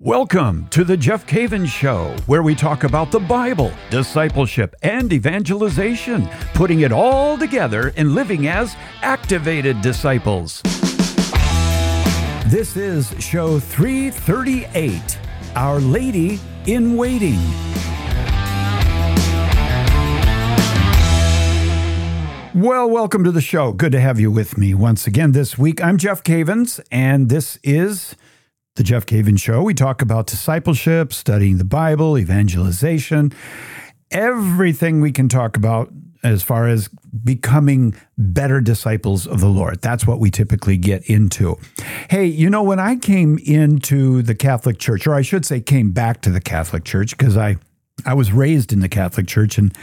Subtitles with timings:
[0.00, 6.28] Welcome to the Jeff Cavins Show, where we talk about the Bible, discipleship, and evangelization,
[6.54, 10.62] putting it all together and living as activated disciples.
[12.46, 15.18] This is show 338
[15.56, 17.40] Our Lady in Waiting.
[22.54, 23.72] Well, welcome to the show.
[23.72, 25.82] Good to have you with me once again this week.
[25.82, 28.14] I'm Jeff Cavins, and this is
[28.78, 29.62] the Jeff Cavins Show.
[29.62, 33.32] We talk about discipleship, studying the Bible, evangelization,
[34.12, 39.82] everything we can talk about as far as becoming better disciples of the Lord.
[39.82, 41.56] That's what we typically get into.
[42.08, 45.90] Hey, you know, when I came into the Catholic Church, or I should say came
[45.90, 47.56] back to the Catholic Church, because I,
[48.06, 49.76] I was raised in the Catholic Church and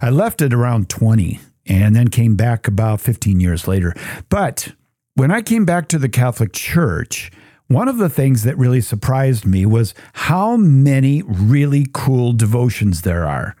[0.00, 3.94] I left it around 20 and then came back about 15 years later.
[4.30, 4.72] But
[5.16, 7.30] when I came back to the Catholic Church,
[7.68, 13.26] one of the things that really surprised me was how many really cool devotions there
[13.26, 13.56] are.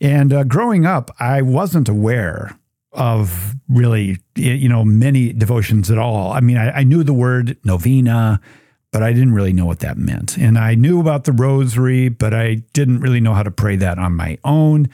[0.00, 2.58] And uh, growing up, I wasn't aware
[2.92, 6.32] of really, you know, many devotions at all.
[6.32, 8.40] I mean, I, I knew the word novena,
[8.90, 10.38] but I didn't really know what that meant.
[10.38, 13.98] And I knew about the rosary, but I didn't really know how to pray that
[13.98, 14.88] on my own.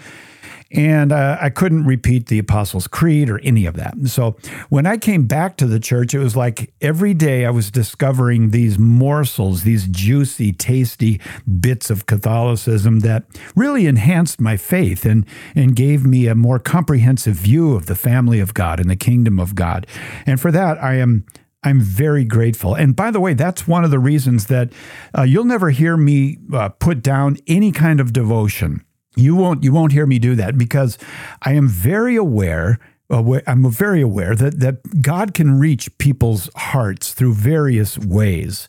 [0.72, 3.94] And uh, I couldn't repeat the Apostles' Creed or any of that.
[4.06, 4.36] So
[4.70, 8.50] when I came back to the church, it was like every day I was discovering
[8.50, 11.20] these morsels, these juicy, tasty
[11.60, 17.34] bits of Catholicism that really enhanced my faith and, and gave me a more comprehensive
[17.34, 19.86] view of the family of God and the kingdom of God.
[20.24, 21.26] And for that, I am.
[21.64, 22.74] I'm very grateful.
[22.74, 24.72] And by the way, that's one of the reasons that
[25.16, 28.84] uh, you'll never hear me uh, put down any kind of devotion
[29.16, 30.98] you won't you won't hear me do that because
[31.42, 32.78] I am very aware
[33.12, 38.68] I'm very aware that that God can reach people's hearts through various ways.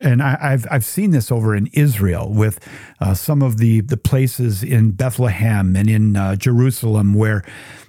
[0.00, 2.58] And I, have I've seen this over in Israel with
[3.00, 7.44] uh, some of the the places in Bethlehem and in uh, Jerusalem where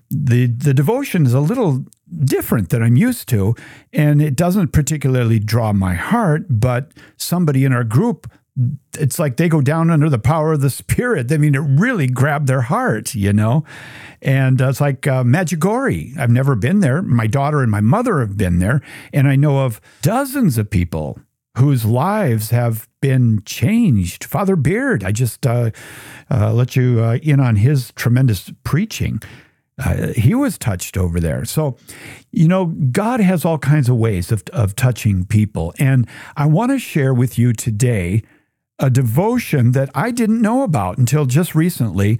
[0.09, 1.85] the the devotion is a little
[2.23, 3.55] different than I'm used to,
[3.91, 6.45] and it doesn't particularly draw my heart.
[6.49, 8.31] But somebody in our group
[8.99, 11.31] it's like they go down under the power of the spirit.
[11.31, 13.63] I mean, it really grabbed their heart, you know?
[14.21, 15.23] And uh, it's like uh.
[15.23, 17.01] I've never been there.
[17.01, 18.81] My daughter and my mother have been there.
[19.11, 21.19] And I know of dozens of people
[21.57, 24.23] whose lives have been changed.
[24.23, 25.71] Father Beard, I just uh,
[26.31, 29.21] uh let you uh, in on his tremendous preaching.
[29.77, 31.45] Uh, he was touched over there.
[31.45, 31.77] So,
[32.31, 35.73] you know, God has all kinds of ways of, of touching people.
[35.79, 38.21] And I want to share with you today
[38.83, 42.19] a devotion that I didn't know about until just recently.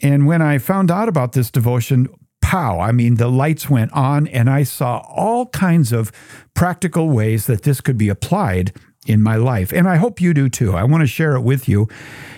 [0.00, 2.08] And when I found out about this devotion,
[2.40, 6.12] pow, I mean, the lights went on, and I saw all kinds of
[6.54, 8.72] practical ways that this could be applied
[9.06, 9.72] in my life.
[9.72, 10.76] And I hope you do too.
[10.76, 11.88] I want to share it with you.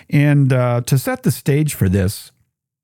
[0.09, 2.31] And uh, to set the stage for this,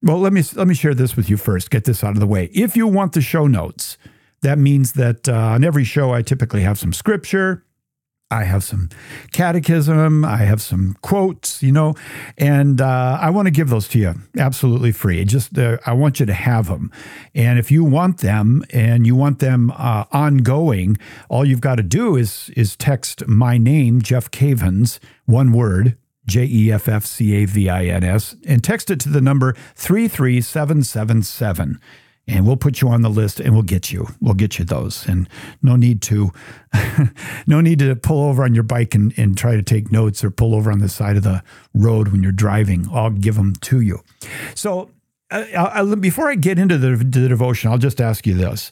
[0.04, 1.72] well, let me let me share this with you first.
[1.72, 2.52] Get this out of the way.
[2.54, 3.98] If you want the show notes,
[4.42, 7.66] that means that uh, on every show I typically have some scripture,
[8.34, 8.90] I have some
[9.32, 11.94] catechism, I have some quotes, you know,
[12.38, 15.24] and uh, I want to give those to you absolutely free.
[15.24, 16.92] Just uh, I want you to have them,
[17.36, 20.98] and if you want them and you want them uh, ongoing,
[21.30, 25.98] all you've got to do is is text my name, Jeff Cavins, one word.
[26.26, 29.20] J E F F C A V I N S, and text it to the
[29.20, 31.82] number 33777
[32.28, 34.08] and we'll put you on the list and we'll get you.
[34.22, 35.06] We'll get you those.
[35.08, 35.28] And
[35.62, 36.32] no need to
[37.48, 40.32] no need to pull over on your bike and, and try to take notes or
[40.32, 42.88] pull over on the side of the road when you're driving.
[42.92, 44.04] I'll give them to you.
[44.56, 44.90] So
[45.32, 48.72] uh, I, before i get into the, the devotion i'll just ask you this.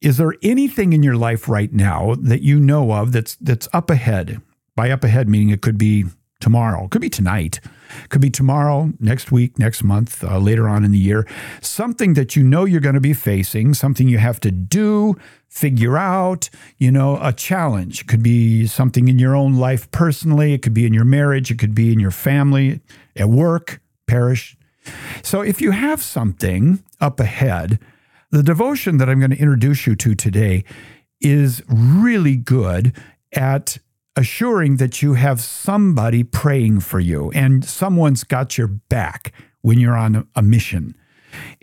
[0.00, 3.88] Is there anything in your life right now that you know of that's that's up
[3.90, 4.40] ahead?
[4.74, 6.04] By up ahead meaning it could be
[6.40, 7.60] tomorrow, it could be tonight,
[8.08, 11.26] could be tomorrow, next week, next month, uh, later on in the year.
[11.60, 15.16] Something that you know you're going to be facing, something you have to do,
[15.48, 16.48] figure out,
[16.78, 18.02] you know, a challenge.
[18.02, 21.50] It could be something in your own life personally, it could be in your marriage,
[21.50, 22.80] it could be in your family,
[23.16, 24.56] at work, parish.
[25.22, 27.78] So if you have something up ahead,
[28.30, 30.64] the devotion that I'm going to introduce you to today
[31.20, 32.96] is really good
[33.34, 33.78] at
[34.16, 39.32] assuring that you have somebody praying for you and someone's got your back
[39.62, 40.96] when you're on a mission.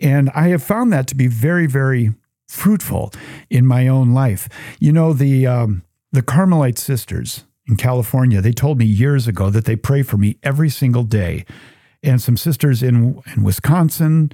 [0.00, 2.12] And I have found that to be very, very
[2.48, 3.12] fruitful
[3.48, 4.48] in my own life.
[4.80, 9.64] You know, the um, the Carmelite sisters in California, they told me years ago that
[9.64, 11.44] they pray for me every single day.
[12.02, 14.32] And some sisters in, in Wisconsin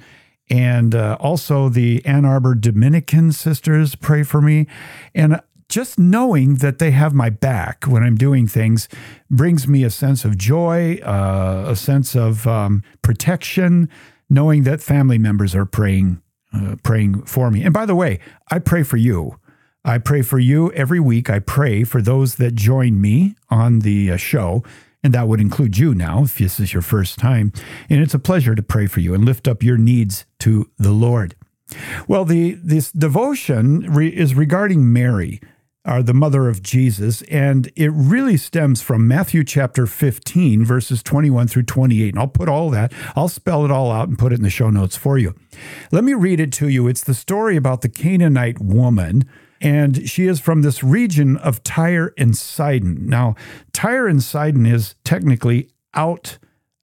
[0.49, 4.65] and uh, also the Ann Arbor Dominican sisters pray for me.
[5.13, 8.87] And just knowing that they have my back when I'm doing things
[9.29, 13.89] brings me a sense of joy, uh, a sense of um, protection,
[14.29, 16.21] knowing that family members are praying,
[16.53, 17.63] uh, praying for me.
[17.63, 18.19] And by the way,
[18.49, 19.39] I pray for you.
[19.83, 21.29] I pray for you every week.
[21.29, 24.63] I pray for those that join me on the uh, show.
[25.03, 27.53] And that would include you now, if this is your first time.
[27.89, 30.91] And it's a pleasure to pray for you and lift up your needs to the
[30.91, 31.35] Lord.
[32.07, 35.39] Well, the this devotion re, is regarding Mary,
[35.87, 41.47] uh, the mother of Jesus, and it really stems from Matthew chapter 15, verses 21
[41.47, 42.09] through 28.
[42.09, 44.49] And I'll put all that, I'll spell it all out and put it in the
[44.49, 45.33] show notes for you.
[45.91, 46.87] Let me read it to you.
[46.87, 49.25] It's the story about the Canaanite woman
[49.59, 53.07] and she is from this region of Tyre and Sidon.
[53.07, 53.35] Now,
[53.73, 56.37] Tyre and Sidon is technically out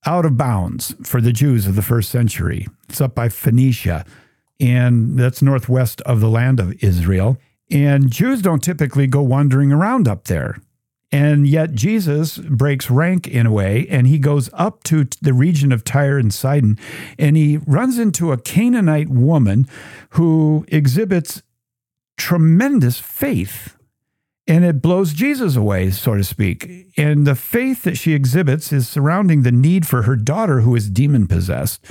[0.06, 2.66] out of bounds for the Jews of the first century.
[2.88, 4.04] It's up by Phoenicia
[4.60, 7.38] and that's northwest of the land of Israel.
[7.74, 10.58] And Jews don't typically go wandering around up there.
[11.10, 15.70] And yet Jesus breaks rank in a way, and he goes up to the region
[15.70, 16.78] of Tyre and Sidon,
[17.18, 19.68] and he runs into a Canaanite woman
[20.10, 21.42] who exhibits
[22.16, 23.76] tremendous faith.
[24.46, 26.92] And it blows Jesus away, so to speak.
[26.96, 30.90] And the faith that she exhibits is surrounding the need for her daughter, who is
[30.90, 31.84] demon possessed,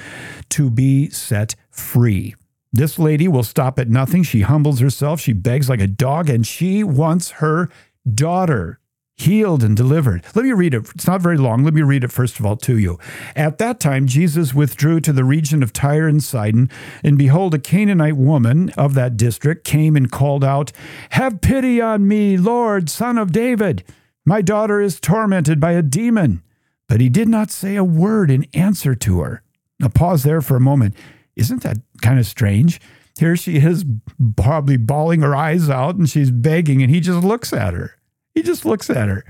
[0.49, 2.35] to be set free.
[2.73, 4.23] This lady will stop at nothing.
[4.23, 5.21] She humbles herself.
[5.21, 7.69] She begs like a dog, and she wants her
[8.11, 8.79] daughter
[9.15, 10.25] healed and delivered.
[10.33, 10.89] Let me read it.
[10.95, 11.63] It's not very long.
[11.63, 12.97] Let me read it first of all to you.
[13.35, 16.69] At that time, Jesus withdrew to the region of Tyre and Sidon,
[17.03, 20.71] and behold, a Canaanite woman of that district came and called out,
[21.11, 23.83] Have pity on me, Lord, son of David.
[24.25, 26.41] My daughter is tormented by a demon.
[26.87, 29.41] But he did not say a word in answer to her.
[29.79, 30.95] Now, pause there for a moment.
[31.35, 32.79] Isn't that kind of strange?
[33.19, 33.85] Here she is,
[34.35, 37.95] probably bawling her eyes out, and she's begging, and he just looks at her.
[38.33, 39.23] He just looks at her,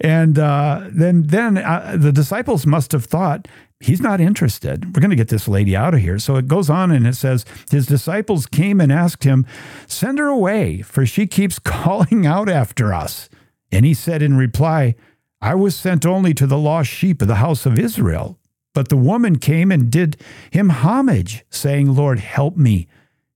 [0.00, 3.48] and uh, then then uh, the disciples must have thought
[3.80, 4.94] he's not interested.
[4.94, 6.20] We're going to get this lady out of here.
[6.20, 9.44] So it goes on, and it says his disciples came and asked him,
[9.88, 13.28] "Send her away, for she keeps calling out after us."
[13.72, 14.94] And he said in reply,
[15.40, 18.38] "I was sent only to the lost sheep of the house of Israel."
[18.74, 20.18] But the woman came and did
[20.50, 22.88] him homage, saying, Lord, help me.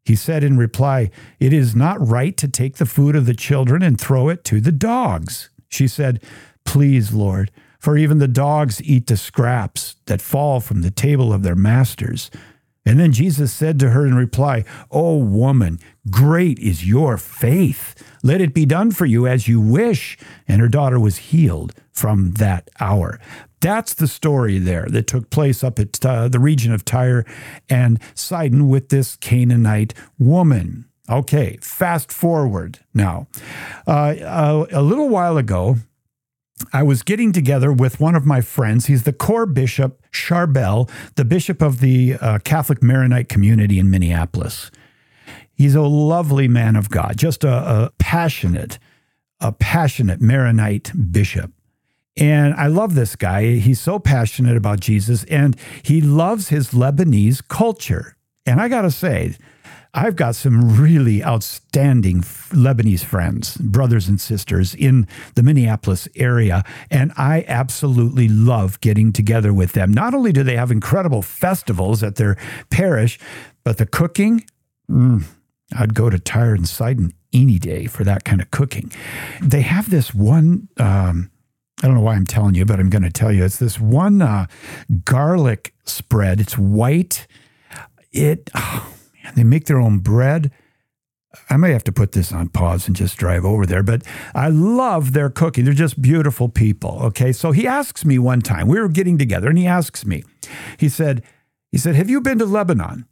[0.04, 3.82] He said in reply, It is not right to take the food of the children
[3.82, 5.50] and throw it to the dogs.
[5.68, 6.22] She said,
[6.64, 11.42] Please, Lord, for even the dogs eat the scraps that fall from the table of
[11.42, 12.30] their masters.
[12.84, 15.78] And then Jesus said to her in reply, O woman,
[16.10, 17.94] great is your faith.
[18.22, 20.16] Let it be done for you as you wish.
[20.48, 23.20] And her daughter was healed from that hour.
[23.60, 27.24] That's the story there that took place up at uh, the region of Tyre
[27.68, 30.84] and Sidon with this Canaanite woman.
[31.10, 33.26] Okay, fast forward now.
[33.86, 35.76] Uh, a, a little while ago,
[36.72, 38.86] I was getting together with one of my friends.
[38.86, 44.70] He's the chorbishop, Charbel, the bishop of the uh, Catholic Maronite community in Minneapolis.
[45.54, 47.48] He's a lovely man of God, just a,
[47.86, 48.78] a passionate,
[49.40, 51.52] a passionate Maronite bishop.
[52.18, 53.56] And I love this guy.
[53.56, 58.16] He's so passionate about Jesus and he loves his Lebanese culture.
[58.44, 59.36] And I got to say,
[59.94, 67.12] I've got some really outstanding Lebanese friends, brothers and sisters in the Minneapolis area, and
[67.16, 69.92] I absolutely love getting together with them.
[69.92, 72.36] Not only do they have incredible festivals at their
[72.70, 73.18] parish,
[73.64, 74.44] but the cooking,
[74.90, 75.24] mm,
[75.76, 78.92] I'd go to Tyre and Sidon any day for that kind of cooking.
[79.42, 80.68] They have this one.
[80.76, 81.30] Um,
[81.82, 83.44] I don't know why I'm telling you, but I'm going to tell you.
[83.44, 84.46] It's this one uh,
[85.04, 86.40] garlic spread.
[86.40, 87.26] It's white.
[88.10, 88.92] It oh,
[89.22, 90.50] man, they make their own bread.
[91.50, 94.02] I may have to put this on pause and just drive over there, but
[94.34, 95.64] I love their cooking.
[95.64, 96.98] They're just beautiful people.
[97.02, 98.66] Okay, so he asks me one time.
[98.66, 100.24] We were getting together, and he asks me.
[100.78, 101.22] He said,
[101.70, 103.06] "He said, have you been to Lebanon?"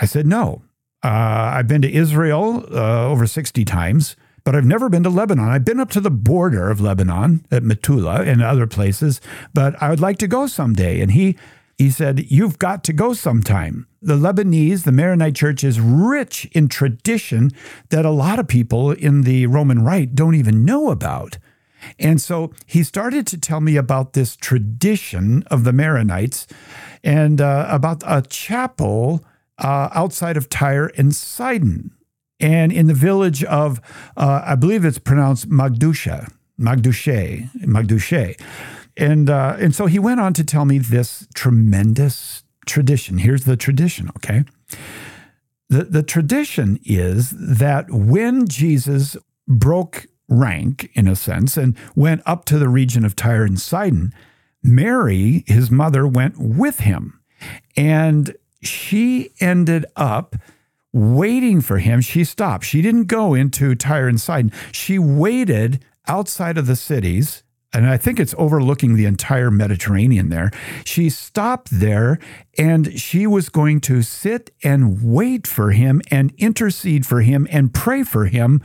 [0.00, 0.62] I said, "No.
[1.04, 5.48] Uh, I've been to Israel uh, over sixty times." But I've never been to Lebanon.
[5.48, 9.20] I've been up to the border of Lebanon at Metula and other places,
[9.54, 11.00] but I would like to go someday.
[11.00, 11.36] And he
[11.78, 13.86] he said, You've got to go sometime.
[14.00, 17.50] The Lebanese, the Maronite church, is rich in tradition
[17.88, 21.38] that a lot of people in the Roman Rite don't even know about.
[21.98, 26.46] And so he started to tell me about this tradition of the Maronites
[27.02, 29.24] and uh, about a chapel
[29.58, 31.90] uh, outside of Tyre and Sidon
[32.42, 33.80] and in the village of,
[34.16, 36.30] uh, I believe it's pronounced Magdusha,
[36.60, 38.38] Magdushe, Magdushe.
[38.96, 43.18] And, uh, and so he went on to tell me this tremendous tradition.
[43.18, 44.44] Here's the tradition, okay?
[45.68, 49.16] The, the tradition is that when Jesus
[49.48, 54.12] broke rank, in a sense, and went up to the region of Tyre and Sidon,
[54.62, 57.20] Mary, his mother, went with him.
[57.76, 60.36] And she ended up
[60.92, 62.00] waiting for him.
[62.00, 62.64] She stopped.
[62.64, 64.52] She didn't go into Tyre and Sidon.
[64.72, 70.50] She waited outside of the cities and I think it's overlooking the entire Mediterranean there.
[70.84, 72.18] She stopped there
[72.58, 77.72] and she was going to sit and wait for him and intercede for him and
[77.72, 78.62] pray for him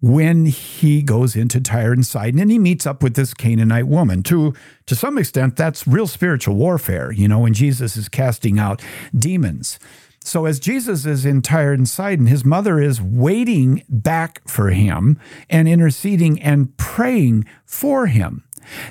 [0.00, 4.22] when he goes into Tyre and Sidon and he meets up with this Canaanite woman.
[4.24, 4.52] To,
[4.86, 8.82] to some extent, that's real spiritual warfare, you know, when Jesus is casting out
[9.16, 9.78] demons.
[10.24, 15.20] So, as Jesus is in Tyre and Sidon, his mother is waiting back for him
[15.50, 18.42] and interceding and praying for him.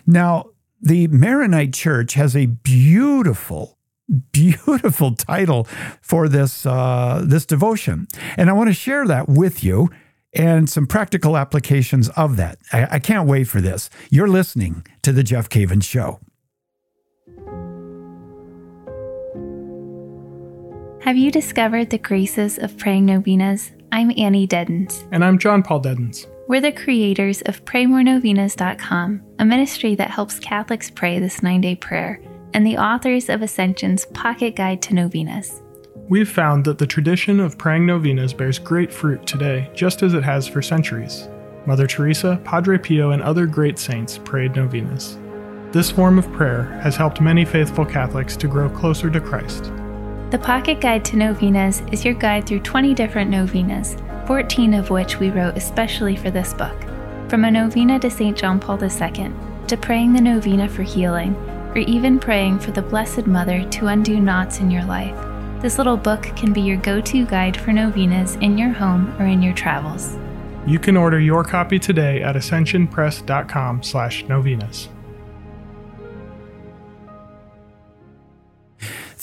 [0.05, 3.79] Now, the Maronite Church has a beautiful,
[4.31, 5.67] beautiful title
[6.01, 9.89] for this uh, this devotion, and I want to share that with you
[10.33, 12.59] and some practical applications of that.
[12.71, 13.89] I, I can't wait for this.
[14.11, 16.19] You're listening to the Jeff Cavins Show.
[21.03, 23.73] Have you discovered the graces of praying novenas?
[23.91, 25.05] I'm Annie Deddens.
[25.11, 26.27] And I'm John Paul Deddens.
[26.47, 32.21] We're the creators of PrayMoreNovenas.com, a ministry that helps Catholics pray this nine day prayer,
[32.53, 35.61] and the authors of Ascension's Pocket Guide to Novenas.
[36.07, 40.23] We've found that the tradition of praying novenas bears great fruit today, just as it
[40.23, 41.27] has for centuries.
[41.65, 45.17] Mother Teresa, Padre Pio, and other great saints prayed novenas.
[45.73, 49.69] This form of prayer has helped many faithful Catholics to grow closer to Christ.
[50.33, 55.19] The Pocket Guide to Novenas is your guide through 20 different novenas, 14 of which
[55.19, 56.73] we wrote especially for this book.
[57.29, 58.35] From a novena to St.
[58.35, 59.31] John Paul II,
[59.67, 61.35] to praying the novena for healing,
[61.75, 65.15] or even praying for the Blessed Mother to undo knots in your life.
[65.61, 69.27] This little book can be your go to guide for novenas in your home or
[69.27, 70.17] in your travels.
[70.65, 74.23] You can order your copy today at ascensionpress.com/slash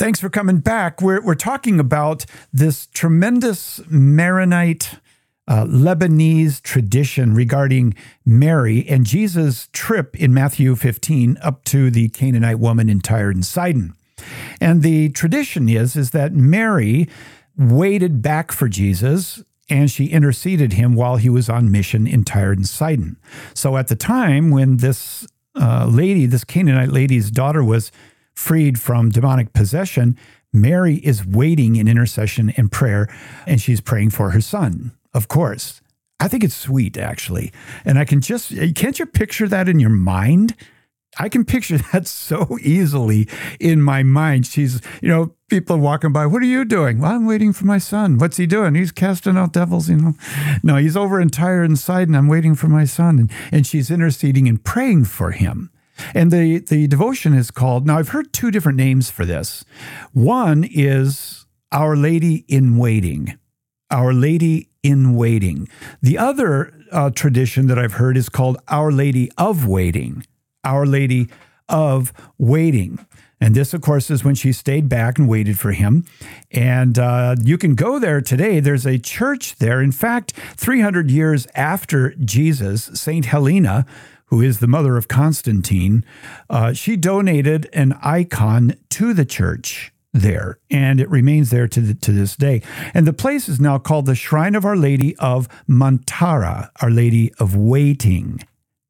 [0.01, 1.03] Thanks for coming back.
[1.03, 4.95] We're, we're talking about this tremendous Maronite
[5.47, 7.93] uh, Lebanese tradition regarding
[8.25, 13.45] Mary and Jesus' trip in Matthew 15 up to the Canaanite woman in Tyre and
[13.45, 13.93] Sidon.
[14.59, 17.07] And the tradition is, is that Mary
[17.59, 22.53] waited back for Jesus and she interceded him while he was on mission in Tyre
[22.53, 23.19] and Sidon.
[23.53, 27.93] So at the time when this uh, lady, this Canaanite lady's daughter was
[28.35, 30.17] freed from demonic possession,
[30.53, 33.09] Mary is waiting in intercession and prayer,
[33.47, 35.81] and she's praying for her son, of course.
[36.19, 37.53] I think it's sweet, actually.
[37.85, 40.55] And I can just, can't you picture that in your mind?
[41.19, 43.27] I can picture that so easily
[43.59, 44.47] in my mind.
[44.47, 47.01] She's, you know, people walking by, what are you doing?
[47.01, 48.19] Well, I'm waiting for my son.
[48.19, 48.75] What's he doing?
[48.75, 50.15] He's casting out devils, you know.
[50.63, 52.15] No, he's over in Tyre and Sidon.
[52.15, 53.19] I'm waiting for my son.
[53.19, 55.71] And, and she's interceding and praying for him.
[56.15, 59.65] And the, the devotion is called, now I've heard two different names for this.
[60.13, 63.39] One is Our Lady in Waiting.
[63.91, 65.69] Our Lady in Waiting.
[66.01, 70.27] The other uh, tradition that I've heard is called Our Lady of Waiting.
[70.65, 71.29] Our Lady
[71.69, 72.99] of Waiting.
[73.41, 76.05] And this, of course, is when she stayed back and waited for him.
[76.51, 78.61] And uh, you can go there today.
[78.61, 79.81] There's a church there.
[79.81, 83.25] In fact, 300 years after Jesus, St.
[83.25, 83.87] Helena
[84.31, 86.05] who is the mother of Constantine,
[86.49, 91.95] uh, she donated an icon to the church there, and it remains there to, the,
[91.95, 92.63] to this day.
[92.95, 97.33] And the place is now called the Shrine of Our Lady of Mantara, Our Lady
[97.39, 98.41] of Waiting.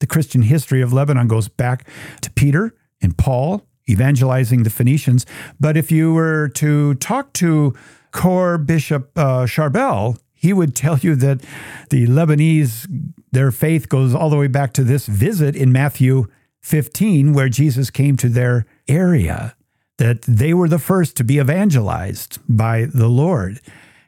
[0.00, 1.86] The Christian history of Lebanon goes back
[2.22, 5.26] to Peter and Paul evangelizing the Phoenicians.
[5.58, 7.74] But if you were to talk to
[8.12, 11.42] chorbishop uh, Charbel, he would tell you that
[11.90, 12.86] the Lebanese,
[13.30, 16.28] their faith goes all the way back to this visit in Matthew
[16.62, 19.54] 15, where Jesus came to their area,
[19.98, 23.60] that they were the first to be evangelized by the Lord.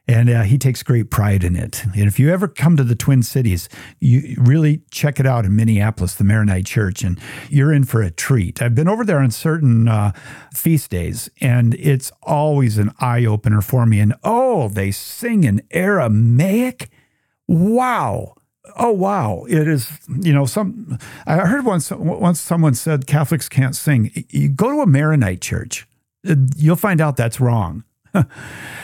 [0.09, 1.85] And uh, he takes great pride in it.
[1.85, 3.68] And if you ever come to the Twin Cities,
[4.00, 8.11] you really check it out in Minneapolis, the Maronite Church, and you're in for a
[8.11, 8.61] treat.
[8.61, 10.11] I've been over there on certain uh,
[10.52, 14.00] feast days, and it's always an eye opener for me.
[14.00, 16.90] And oh, they sing in Aramaic.
[17.47, 18.35] Wow.
[18.76, 19.44] Oh wow!
[19.49, 20.99] It is you know some.
[21.26, 24.12] I heard once once someone said Catholics can't sing.
[24.30, 25.87] You go to a Maronite church,
[26.28, 27.85] uh, you'll find out that's wrong.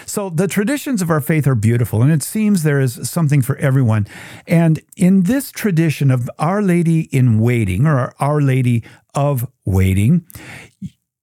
[0.07, 3.57] so the traditions of our faith are beautiful, and it seems there is something for
[3.57, 4.07] everyone.
[4.47, 10.27] And in this tradition of Our Lady in Waiting, or Our Lady of Waiting,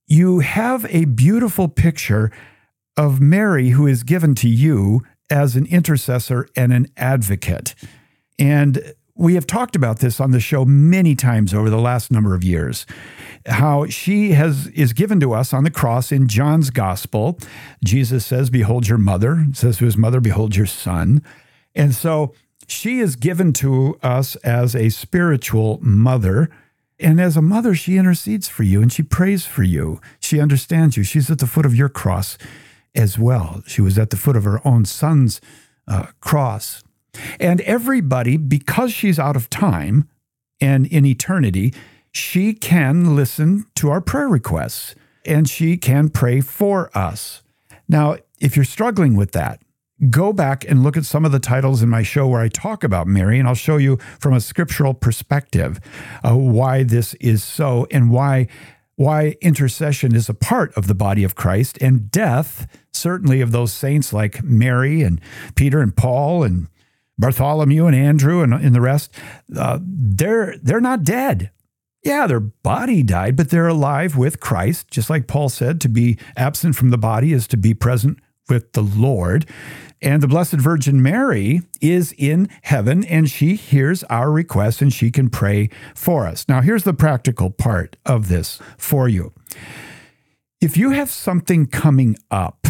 [0.07, 2.31] you have a beautiful picture
[2.97, 7.75] of Mary who is given to you as an intercessor and an advocate.
[8.37, 12.35] And we have talked about this on the show many times over the last number
[12.35, 12.85] of years
[13.47, 17.37] how she has is given to us on the cross in John's gospel.
[17.83, 21.23] Jesus says behold your mother says to his mother behold your son.
[21.73, 22.33] And so
[22.67, 26.49] she is given to us as a spiritual mother.
[26.99, 30.01] And as a mother she intercedes for you and she prays for you.
[30.19, 31.03] She understands you.
[31.03, 32.37] She's at the foot of your cross
[32.95, 33.61] as well.
[33.67, 35.39] She was at the foot of her own son's
[35.87, 36.83] uh, cross
[37.39, 40.07] and everybody, because she's out of time
[40.59, 41.73] and in eternity,
[42.11, 44.95] she can listen to our prayer requests
[45.25, 47.41] and she can pray for us.
[47.87, 49.61] Now, if you're struggling with that,
[50.09, 52.83] go back and look at some of the titles in my show where I talk
[52.83, 55.79] about Mary, and I'll show you from a scriptural perspective
[56.23, 58.47] uh, why this is so and why
[58.97, 63.73] why intercession is a part of the body of Christ and death certainly of those
[63.73, 65.19] saints like Mary and
[65.55, 66.67] Peter and Paul and
[67.17, 69.13] Bartholomew and Andrew and, and the rest,
[69.55, 71.51] uh, they're they're not dead.
[72.03, 76.19] Yeah, their body died, but they're alive with Christ, just like Paul said, to be
[76.37, 79.49] absent from the body is to be present with the Lord.
[80.01, 85.09] And the Blessed Virgin Mary is in heaven and she hears our requests and she
[85.09, 86.47] can pray for us.
[86.47, 89.33] Now, here's the practical part of this for you.
[90.61, 92.67] If you have something coming up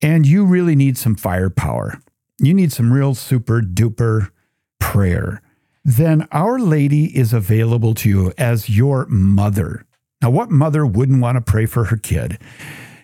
[0.00, 2.00] and you really need some firepower,
[2.38, 4.30] you need some real super duper
[4.78, 5.42] prayer,
[5.84, 9.84] then Our Lady is available to you as your mother.
[10.20, 12.38] Now, what mother wouldn't want to pray for her kid?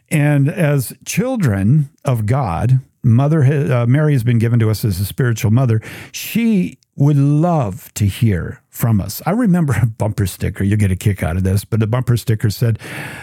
[0.09, 5.05] And as children of God, Mother uh, Mary has been given to us as a
[5.05, 5.81] spiritual mother.
[6.11, 9.21] She would love to hear from us.
[9.27, 10.65] I remember a bumper sticker.
[10.65, 12.79] You'll get a kick out of this, but the bumper sticker said,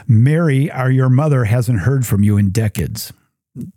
[0.07, 3.11] "Mary, our your mother hasn't heard from you in decades."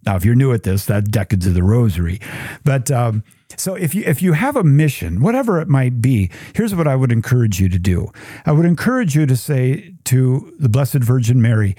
[0.06, 2.20] Now, if you're new at this, that decades of the rosary.
[2.62, 3.24] But um,
[3.56, 6.96] so if you if you have a mission, whatever it might be, here's what I
[6.96, 8.12] would encourage you to do.
[8.46, 11.76] I would encourage you to say to the Blessed Virgin Mary,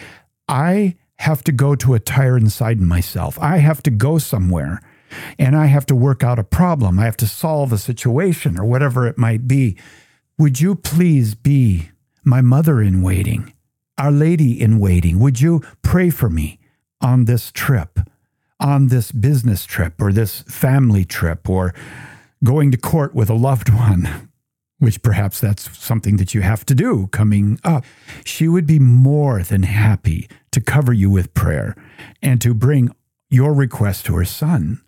[0.48, 3.40] I have to go to a Tyre and Sidon myself.
[3.40, 4.82] I have to go somewhere
[5.40, 7.00] and I have to work out a problem.
[7.00, 9.78] I have to solve a situation or whatever it might be.
[10.38, 11.92] Would you please be
[12.24, 13.54] my mother in waiting,
[13.98, 15.20] Our Lady in waiting?
[15.20, 16.60] Would you pray for me?
[17.02, 18.00] On this trip,
[18.60, 21.74] on this business trip or this family trip or
[22.44, 24.30] going to court with a loved one,
[24.80, 27.84] which perhaps that's something that you have to do coming up.
[28.24, 31.76] She would be more than happy to cover you with prayer
[32.22, 32.90] and to bring
[33.30, 34.82] your request to her son.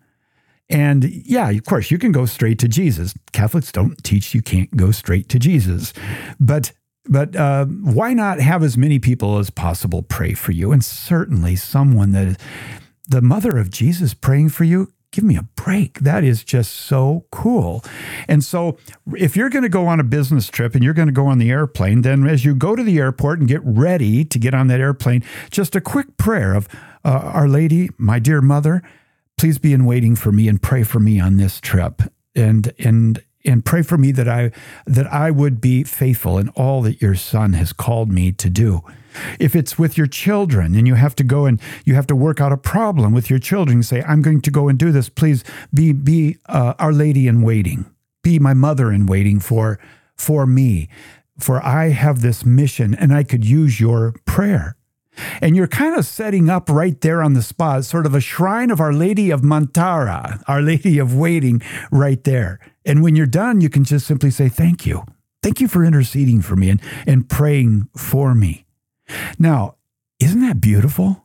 [0.70, 3.14] And yeah, of course, you can go straight to Jesus.
[3.32, 5.94] Catholics don't teach you can't go straight to Jesus.
[6.38, 6.72] But
[7.08, 10.72] but uh, why not have as many people as possible pray for you?
[10.72, 12.36] And certainly someone that is
[13.08, 16.00] the mother of Jesus praying for you, give me a break.
[16.00, 17.82] That is just so cool.
[18.28, 18.76] And so,
[19.16, 21.38] if you're going to go on a business trip and you're going to go on
[21.38, 24.68] the airplane, then as you go to the airport and get ready to get on
[24.68, 26.68] that airplane, just a quick prayer of
[27.04, 28.82] uh, Our Lady, my dear mother,
[29.38, 32.02] please be in waiting for me and pray for me on this trip.
[32.34, 34.50] And and and pray for me that I
[34.86, 38.82] that I would be faithful in all that your son has called me to do.
[39.38, 42.40] If it's with your children and you have to go and you have to work
[42.40, 45.08] out a problem with your children, say, "I'm going to go and do this.
[45.08, 47.86] Please be be uh, Our Lady in waiting.
[48.22, 49.78] Be my mother in waiting for
[50.14, 50.88] for me,
[51.38, 54.77] for I have this mission and I could use your prayer."
[55.40, 58.70] And you're kind of setting up right there on the spot, sort of a shrine
[58.70, 62.60] of Our Lady of Mantara, Our Lady of Waiting, right there.
[62.84, 65.04] And when you're done, you can just simply say, Thank you.
[65.42, 68.66] Thank you for interceding for me and, and praying for me.
[69.38, 69.76] Now,
[70.18, 71.24] isn't that beautiful?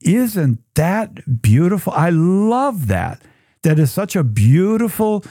[0.00, 1.92] Isn't that beautiful?
[1.94, 3.22] I love that.
[3.62, 5.24] That is such a beautiful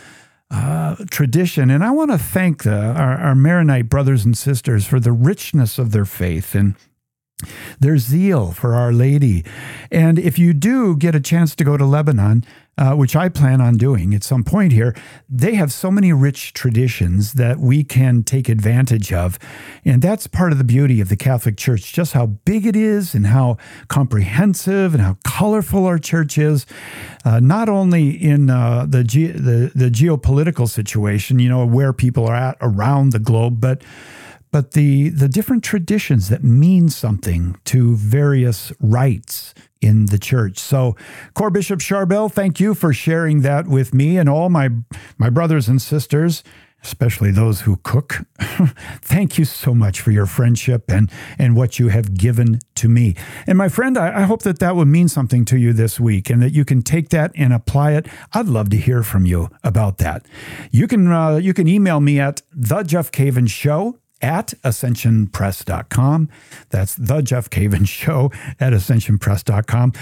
[0.49, 1.69] uh, tradition.
[1.69, 5.77] And I want to thank the, our, our Maronite brothers and sisters for the richness
[5.79, 6.75] of their faith and
[7.79, 9.43] their zeal for Our Lady.
[9.91, 12.43] And if you do get a chance to go to Lebanon,
[12.75, 14.95] uh, which I plan on doing at some point here,
[15.29, 19.37] they have so many rich traditions that we can take advantage of.
[19.85, 23.13] And that's part of the beauty of the Catholic Church, just how big it is
[23.13, 23.57] and how
[23.89, 26.65] comprehensive and how colorful our church is,
[27.25, 32.25] uh, not only in uh, the, ge- the, the geopolitical situation, you know, where people
[32.25, 33.83] are at around the globe, but
[34.53, 40.59] but the the different traditions that mean something to various rites in the church.
[40.59, 40.95] So,
[41.33, 44.69] Chorbishop Charbel, thank you for sharing that with me and all my
[45.17, 46.43] my brothers and sisters.
[46.85, 48.25] especially those who cook.
[49.01, 53.15] Thank you so much for your friendship and, and what you have given to me.
[53.47, 56.29] And my friend, I, I, hope that that will mean something to you this week
[56.29, 58.07] and that you can take that and apply it.
[58.33, 60.25] I'd love to hear from you about that.
[60.71, 66.29] You can, uh, you can email me at the Jeff Cavins Show at ascensionpress.com.
[66.69, 69.93] That's the Jeff Cavins Show at ascensionpress.com.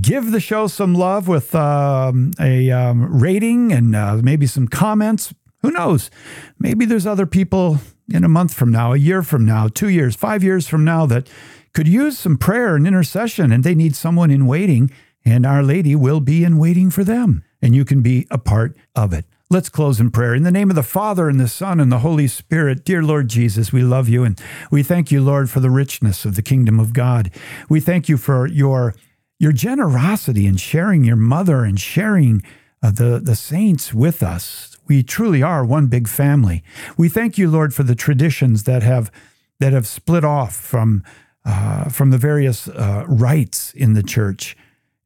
[0.00, 5.34] Give the show some love with um, a um, rating and uh, maybe some comments.
[5.62, 6.10] Who knows?
[6.58, 7.78] Maybe there's other people
[8.12, 11.06] in a month from now, a year from now, two years, five years from now
[11.06, 11.28] that
[11.72, 14.90] could use some prayer and intercession and they need someone in waiting,
[15.24, 17.44] and Our Lady will be in waiting for them.
[17.62, 19.26] And you can be a part of it.
[19.50, 20.34] Let's close in prayer.
[20.34, 23.28] In the name of the Father, and the Son, and the Holy Spirit, dear Lord
[23.28, 26.78] Jesus, we love you and we thank you, Lord, for the richness of the kingdom
[26.78, 27.32] of God.
[27.68, 28.94] We thank you for your,
[29.38, 32.42] your generosity in sharing your mother and sharing
[32.80, 36.64] uh, the, the saints with us we truly are one big family.
[36.98, 39.12] We thank you, Lord, for the traditions that have
[39.60, 41.04] that have split off from
[41.44, 44.56] uh, from the various uh, rites in the church.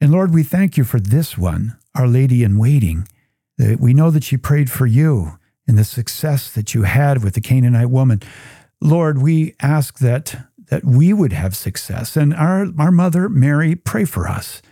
[0.00, 3.07] And Lord, we thank you for this one, Our Lady in Waiting.
[3.61, 7.35] Uh, we know that she prayed for you and the success that you had with
[7.35, 8.21] the Canaanite woman.
[8.81, 12.17] Lord, we ask that that we would have success.
[12.17, 14.62] And our, our mother, Mary, pray for us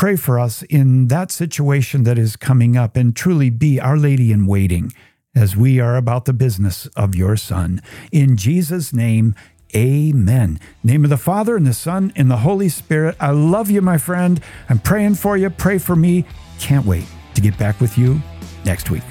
[0.00, 4.32] pray for us in that situation that is coming up and truly be Our Lady
[4.32, 4.94] in waiting
[5.34, 7.82] as we are about the business of your Son.
[8.10, 9.34] In Jesus' name,
[9.76, 10.58] Amen.
[10.82, 13.14] Name of the Father and the Son and the Holy Spirit.
[13.20, 14.40] I love you, my friend.
[14.70, 15.50] I'm praying for you.
[15.50, 16.24] Pray for me.
[16.58, 18.20] Can't wait to get back with you
[18.64, 19.02] next week.